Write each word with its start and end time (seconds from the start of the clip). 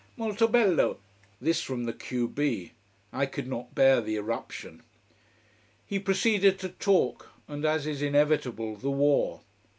"Molto 0.17 0.47
bello!" 0.47 0.99
This 1.39 1.61
from 1.61 1.83
the 1.85 1.93
q 1.93 2.27
b. 2.27 2.71
I 3.13 3.27
could 3.27 3.47
not 3.47 3.75
bear 3.75 4.01
the 4.01 4.15
irruption. 4.15 4.81
He 5.85 5.99
proceeded 5.99 6.57
to 6.57 6.69
talk 6.69 7.29
and 7.47 7.63
as 7.65 7.85
is 7.85 8.01
inevitable, 8.01 8.75
the 8.77 8.89
war. 8.89 9.41